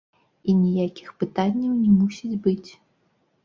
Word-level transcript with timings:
І 0.49 0.55
ніякіх 0.61 1.11
пытанняў 1.21 1.77
не 1.83 1.91
мусіць 2.01 2.41
быць. 2.49 2.71